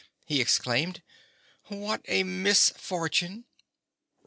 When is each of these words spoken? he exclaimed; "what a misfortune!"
he 0.25 0.41
exclaimed; 0.41 1.03
"what 1.65 2.01
a 2.07 2.23
misfortune!" 2.23 3.45